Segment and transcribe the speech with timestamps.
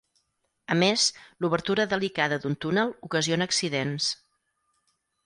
[0.75, 1.03] A més,
[1.45, 4.09] l'obertura delicada d'un túnel ocasiona accidents.